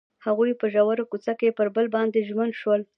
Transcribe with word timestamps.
هغوی 0.25 0.51
په 0.59 0.65
ژور 0.73 0.97
کوڅه 1.11 1.33
کې 1.39 1.55
پر 1.57 1.67
بل 1.75 1.85
باندې 1.95 2.25
ژمن 2.27 2.49
شول. 2.59 2.81